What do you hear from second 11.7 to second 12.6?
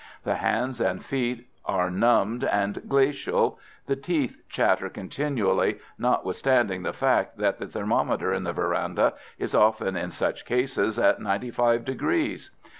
degrees.